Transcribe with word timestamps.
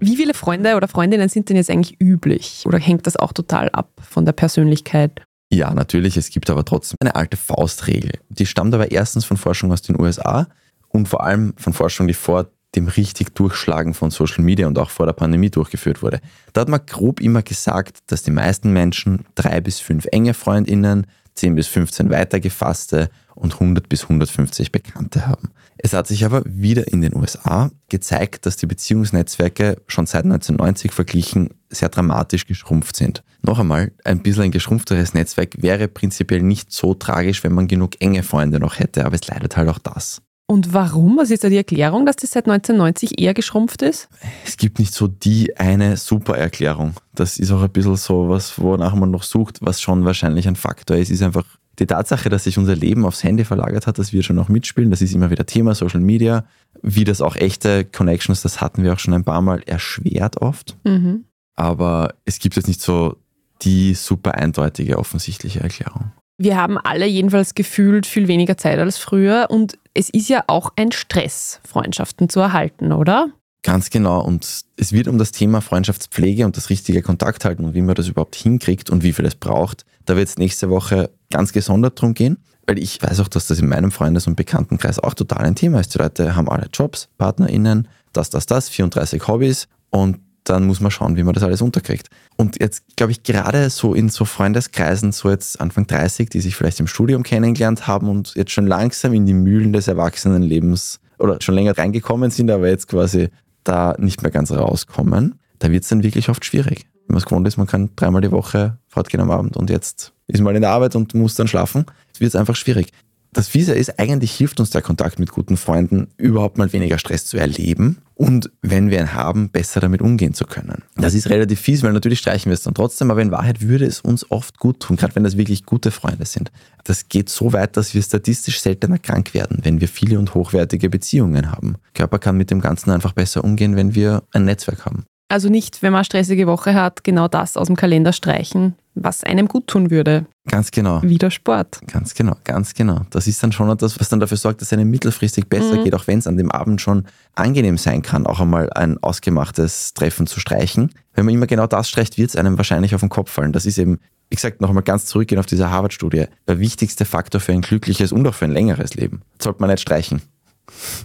Wie 0.00 0.16
viele 0.16 0.34
Freunde 0.34 0.76
oder 0.76 0.88
Freundinnen 0.88 1.28
sind 1.28 1.48
denn 1.48 1.56
jetzt 1.56 1.70
eigentlich 1.70 2.00
üblich? 2.00 2.62
Oder 2.66 2.78
hängt 2.78 3.06
das 3.06 3.16
auch 3.16 3.32
total 3.32 3.68
ab 3.70 3.90
von 4.00 4.24
der 4.24 4.32
Persönlichkeit? 4.32 5.22
Ja, 5.50 5.72
natürlich. 5.74 6.16
Es 6.16 6.30
gibt 6.30 6.50
aber 6.50 6.64
trotzdem 6.64 6.98
eine 7.00 7.16
alte 7.16 7.36
Faustregel. 7.36 8.12
Die 8.28 8.46
stammt 8.46 8.74
aber 8.74 8.90
erstens 8.90 9.24
von 9.24 9.36
Forschung 9.36 9.72
aus 9.72 9.82
den 9.82 10.00
USA 10.00 10.46
und 10.88 11.08
vor 11.08 11.24
allem 11.24 11.54
von 11.56 11.72
Forschung, 11.72 12.06
die 12.06 12.14
vor 12.14 12.50
dem 12.74 12.86
richtig 12.86 13.34
Durchschlagen 13.34 13.94
von 13.94 14.10
Social 14.10 14.44
Media 14.44 14.66
und 14.66 14.78
auch 14.78 14.90
vor 14.90 15.06
der 15.06 15.14
Pandemie 15.14 15.50
durchgeführt 15.50 16.02
wurde. 16.02 16.20
Da 16.52 16.60
hat 16.60 16.68
man 16.68 16.84
grob 16.86 17.20
immer 17.20 17.42
gesagt, 17.42 17.98
dass 18.06 18.22
die 18.22 18.30
meisten 18.30 18.72
Menschen 18.72 19.24
drei 19.34 19.60
bis 19.60 19.80
fünf 19.80 20.06
enge 20.12 20.34
Freundinnen, 20.34 21.06
10 21.34 21.54
bis 21.54 21.66
15 21.68 22.10
weitergefasste 22.10 23.10
und 23.38 23.54
100 23.54 23.88
bis 23.88 24.02
150 24.04 24.72
Bekannte 24.72 25.26
haben. 25.26 25.50
Es 25.76 25.92
hat 25.92 26.06
sich 26.06 26.24
aber 26.24 26.42
wieder 26.44 26.88
in 26.92 27.00
den 27.00 27.14
USA 27.14 27.70
gezeigt, 27.88 28.46
dass 28.46 28.56
die 28.56 28.66
Beziehungsnetzwerke 28.66 29.80
schon 29.86 30.06
seit 30.06 30.24
1990 30.24 30.92
verglichen 30.92 31.50
sehr 31.70 31.88
dramatisch 31.88 32.46
geschrumpft 32.46 32.96
sind. 32.96 33.22
Noch 33.42 33.58
einmal, 33.58 33.92
ein 34.04 34.22
bisschen 34.22 34.44
ein 34.44 34.50
geschrumpfteres 34.50 35.14
Netzwerk 35.14 35.62
wäre 35.62 35.86
prinzipiell 35.88 36.42
nicht 36.42 36.72
so 36.72 36.94
tragisch, 36.94 37.44
wenn 37.44 37.52
man 37.52 37.68
genug 37.68 38.00
enge 38.00 38.22
Freunde 38.22 38.58
noch 38.58 38.78
hätte, 38.78 39.04
aber 39.06 39.14
es 39.14 39.26
leidet 39.26 39.56
halt 39.56 39.68
auch 39.68 39.78
das. 39.78 40.20
Und 40.50 40.72
warum? 40.72 41.18
Was 41.18 41.30
ist 41.30 41.44
da 41.44 41.50
die 41.50 41.58
Erklärung, 41.58 42.06
dass 42.06 42.16
das 42.16 42.30
seit 42.30 42.46
1990 42.46 43.20
eher 43.20 43.34
geschrumpft 43.34 43.82
ist? 43.82 44.08
Es 44.46 44.56
gibt 44.56 44.78
nicht 44.78 44.94
so 44.94 45.06
die 45.06 45.54
eine 45.58 45.98
super 45.98 46.38
Erklärung. 46.38 46.94
Das 47.14 47.38
ist 47.38 47.52
auch 47.52 47.62
ein 47.62 47.70
bisschen 47.70 47.96
so 47.96 48.30
was, 48.30 48.58
wonach 48.58 48.94
man 48.94 49.10
noch 49.10 49.24
sucht, 49.24 49.58
was 49.60 49.82
schon 49.82 50.06
wahrscheinlich 50.06 50.48
ein 50.48 50.56
Faktor 50.56 50.96
ist, 50.96 51.10
ist 51.10 51.22
einfach 51.22 51.44
die 51.78 51.86
Tatsache, 51.86 52.28
dass 52.28 52.44
sich 52.44 52.58
unser 52.58 52.74
Leben 52.74 53.04
aufs 53.04 53.22
Handy 53.22 53.44
verlagert 53.44 53.86
hat, 53.86 53.98
dass 53.98 54.12
wir 54.12 54.22
schon 54.22 54.36
noch 54.36 54.48
mitspielen, 54.48 54.90
das 54.90 55.02
ist 55.02 55.14
immer 55.14 55.30
wieder 55.30 55.46
Thema, 55.46 55.74
Social 55.74 56.00
Media, 56.00 56.44
wie 56.82 57.04
das 57.04 57.20
auch 57.20 57.36
echte 57.36 57.84
Connections, 57.84 58.42
das 58.42 58.60
hatten 58.60 58.82
wir 58.82 58.92
auch 58.92 58.98
schon 58.98 59.14
ein 59.14 59.24
paar 59.24 59.42
Mal, 59.42 59.62
erschwert 59.66 60.40
oft. 60.40 60.76
Mhm. 60.84 61.24
Aber 61.54 62.14
es 62.24 62.38
gibt 62.38 62.56
jetzt 62.56 62.68
nicht 62.68 62.80
so 62.80 63.16
die 63.62 63.94
super 63.94 64.34
eindeutige, 64.34 64.98
offensichtliche 64.98 65.60
Erklärung. 65.60 66.12
Wir 66.36 66.56
haben 66.56 66.78
alle 66.78 67.06
jedenfalls 67.06 67.54
gefühlt 67.54 68.06
viel 68.06 68.28
weniger 68.28 68.56
Zeit 68.56 68.78
als 68.78 68.98
früher 68.98 69.46
und 69.50 69.76
es 69.92 70.08
ist 70.08 70.28
ja 70.28 70.44
auch 70.46 70.72
ein 70.76 70.92
Stress, 70.92 71.60
Freundschaften 71.66 72.28
zu 72.28 72.38
erhalten, 72.38 72.92
oder? 72.92 73.30
Ganz 73.68 73.90
genau. 73.90 74.22
Und 74.22 74.64
es 74.78 74.92
wird 74.94 75.08
um 75.08 75.18
das 75.18 75.30
Thema 75.30 75.60
Freundschaftspflege 75.60 76.46
und 76.46 76.56
das 76.56 76.70
richtige 76.70 77.02
Kontakt 77.02 77.44
halten 77.44 77.66
und 77.66 77.74
wie 77.74 77.82
man 77.82 77.94
das 77.94 78.08
überhaupt 78.08 78.34
hinkriegt 78.34 78.88
und 78.88 79.02
wie 79.02 79.12
viel 79.12 79.26
es 79.26 79.34
braucht. 79.34 79.84
Da 80.06 80.16
wird 80.16 80.26
es 80.26 80.38
nächste 80.38 80.70
Woche 80.70 81.10
ganz 81.30 81.52
gesondert 81.52 82.00
drum 82.00 82.14
gehen, 82.14 82.38
weil 82.66 82.78
ich 82.78 83.02
weiß 83.02 83.20
auch, 83.20 83.28
dass 83.28 83.46
das 83.46 83.58
in 83.58 83.68
meinem 83.68 83.90
Freundes- 83.90 84.26
und 84.26 84.36
Bekanntenkreis 84.36 84.98
auch 84.98 85.12
total 85.12 85.44
ein 85.44 85.54
Thema 85.54 85.80
ist. 85.80 85.92
Die 85.92 85.98
Leute 85.98 86.34
haben 86.34 86.48
alle 86.48 86.68
Jobs, 86.72 87.10
PartnerInnen, 87.18 87.88
das, 88.14 88.30
das, 88.30 88.46
das, 88.46 88.70
34 88.70 89.28
Hobbys 89.28 89.68
und 89.90 90.16
dann 90.44 90.66
muss 90.66 90.80
man 90.80 90.90
schauen, 90.90 91.18
wie 91.18 91.22
man 91.22 91.34
das 91.34 91.42
alles 91.42 91.60
unterkriegt. 91.60 92.08
Und 92.38 92.58
jetzt 92.58 92.96
glaube 92.96 93.12
ich 93.12 93.22
gerade 93.22 93.68
so 93.68 93.92
in 93.92 94.08
so 94.08 94.24
Freundeskreisen, 94.24 95.12
so 95.12 95.28
jetzt 95.28 95.60
Anfang 95.60 95.86
30, 95.86 96.30
die 96.30 96.40
sich 96.40 96.56
vielleicht 96.56 96.80
im 96.80 96.86
Studium 96.86 97.22
kennengelernt 97.22 97.86
haben 97.86 98.08
und 98.08 98.34
jetzt 98.34 98.52
schon 98.52 98.66
langsam 98.66 99.12
in 99.12 99.26
die 99.26 99.34
Mühlen 99.34 99.74
des 99.74 99.88
Erwachsenenlebens 99.88 101.00
oder 101.18 101.36
schon 101.42 101.54
länger 101.54 101.76
reingekommen 101.76 102.30
sind, 102.30 102.50
aber 102.50 102.68
jetzt 102.68 102.88
quasi 102.88 103.28
da 103.68 103.94
nicht 103.98 104.22
mehr 104.22 104.30
ganz 104.30 104.50
rauskommen, 104.50 105.38
da 105.58 105.70
wird 105.70 105.82
es 105.82 105.88
dann 105.88 106.02
wirklich 106.02 106.28
oft 106.28 106.44
schwierig. 106.44 106.86
Wenn 107.06 107.14
man 107.14 107.18
es 107.18 107.26
gewohnt 107.26 107.46
ist, 107.48 107.56
man 107.56 107.66
kann 107.66 107.90
dreimal 107.96 108.20
die 108.20 108.30
Woche 108.30 108.78
fortgehen 108.86 109.20
am 109.20 109.30
Abend 109.30 109.56
und 109.56 109.70
jetzt 109.70 110.12
ist 110.26 110.42
man 110.42 110.54
in 110.54 110.62
der 110.62 110.70
Arbeit 110.70 110.94
und 110.94 111.14
muss 111.14 111.34
dann 111.34 111.48
schlafen, 111.48 111.86
wird 112.18 112.28
es 112.28 112.36
einfach 112.36 112.56
schwierig. 112.56 112.92
Das 113.32 113.48
Fiese 113.48 113.74
ist, 113.74 113.98
eigentlich 113.98 114.32
hilft 114.32 114.58
uns 114.58 114.70
der 114.70 114.82
Kontakt 114.82 115.18
mit 115.18 115.30
guten 115.30 115.56
Freunden, 115.56 116.08
überhaupt 116.16 116.56
mal 116.56 116.72
weniger 116.72 116.98
Stress 116.98 117.26
zu 117.26 117.36
erleben 117.36 117.98
und 118.14 118.50
wenn 118.62 118.90
wir 118.90 118.98
ihn 118.98 119.12
haben, 119.12 119.50
besser 119.50 119.80
damit 119.80 120.02
umgehen 120.02 120.34
zu 120.34 120.44
können. 120.44 120.82
Das 120.96 121.14
ist 121.14 121.28
relativ 121.28 121.60
fies, 121.60 121.82
weil 121.82 121.92
natürlich 121.92 122.18
streichen 122.18 122.50
wir 122.50 122.54
es 122.54 122.62
dann 122.62 122.74
trotzdem, 122.74 123.10
aber 123.10 123.20
in 123.20 123.30
Wahrheit 123.30 123.60
würde 123.60 123.84
es 123.84 124.00
uns 124.00 124.30
oft 124.30 124.58
gut 124.58 124.80
tun, 124.80 124.96
gerade 124.96 125.14
wenn 125.14 125.24
das 125.24 125.36
wirklich 125.36 125.66
gute 125.66 125.90
Freunde 125.90 126.24
sind. 126.24 126.50
Das 126.84 127.08
geht 127.08 127.28
so 127.28 127.52
weit, 127.52 127.76
dass 127.76 127.94
wir 127.94 128.02
statistisch 128.02 128.60
seltener 128.60 128.98
krank 128.98 129.34
werden, 129.34 129.58
wenn 129.62 129.80
wir 129.80 129.88
viele 129.88 130.18
und 130.18 130.34
hochwertige 130.34 130.88
Beziehungen 130.88 131.52
haben. 131.52 131.76
Körper 131.94 132.18
kann 132.18 132.36
mit 132.36 132.50
dem 132.50 132.60
Ganzen 132.60 132.90
einfach 132.90 133.12
besser 133.12 133.44
umgehen, 133.44 133.76
wenn 133.76 133.94
wir 133.94 134.22
ein 134.32 134.46
Netzwerk 134.46 134.86
haben. 134.86 135.04
Also 135.28 135.50
nicht, 135.50 135.82
wenn 135.82 135.92
man 135.92 135.98
eine 135.98 136.04
stressige 136.06 136.46
Woche 136.46 136.74
hat, 136.74 137.04
genau 137.04 137.28
das 137.28 137.58
aus 137.58 137.66
dem 137.66 137.76
Kalender 137.76 138.14
streichen, 138.14 138.74
was 139.02 139.24
einem 139.24 139.48
gut 139.48 139.66
tun 139.66 139.90
würde. 139.90 140.26
Ganz 140.48 140.70
genau. 140.70 141.02
Wieder 141.02 141.30
Sport. 141.30 141.80
Ganz 141.86 142.14
genau, 142.14 142.34
ganz 142.44 142.74
genau. 142.74 143.02
Das 143.10 143.26
ist 143.26 143.42
dann 143.42 143.52
schon 143.52 143.70
etwas, 143.70 144.00
was 144.00 144.08
dann 144.08 144.20
dafür 144.20 144.36
sorgt, 144.36 144.60
dass 144.60 144.68
es 144.68 144.72
einem 144.72 144.90
mittelfristig 144.90 145.48
besser 145.48 145.76
mhm. 145.76 145.84
geht, 145.84 145.94
auch 145.94 146.06
wenn 146.06 146.18
es 146.18 146.26
an 146.26 146.36
dem 146.36 146.50
Abend 146.50 146.80
schon 146.80 147.04
angenehm 147.34 147.78
sein 147.78 148.02
kann, 148.02 148.26
auch 148.26 148.40
einmal 148.40 148.70
ein 148.72 149.02
ausgemachtes 149.02 149.94
Treffen 149.94 150.26
zu 150.26 150.40
streichen. 150.40 150.90
Wenn 151.14 151.24
man 151.24 151.34
immer 151.34 151.46
genau 151.46 151.66
das 151.66 151.88
streicht, 151.88 152.18
wird 152.18 152.30
es 152.30 152.36
einem 152.36 152.56
wahrscheinlich 152.56 152.94
auf 152.94 153.00
den 153.00 153.10
Kopf 153.10 153.30
fallen. 153.30 153.52
Das 153.52 153.66
ist 153.66 153.78
eben, 153.78 153.98
wie 154.30 154.36
gesagt, 154.36 154.60
noch 154.60 154.68
einmal 154.68 154.84
ganz 154.84 155.06
zurückgehen 155.06 155.38
auf 155.38 155.46
diese 155.46 155.70
Harvard-Studie, 155.70 156.26
der 156.46 156.58
wichtigste 156.58 157.04
Faktor 157.04 157.40
für 157.40 157.52
ein 157.52 157.60
glückliches 157.62 158.12
und 158.12 158.26
auch 158.26 158.34
für 158.34 158.46
ein 158.46 158.52
längeres 158.52 158.94
Leben. 158.94 159.22
Das 159.36 159.44
sollte 159.44 159.60
man 159.60 159.70
nicht 159.70 159.80
streichen. 159.80 160.22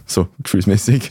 So, 0.06 0.28
gefühlsmäßig. 0.42 1.10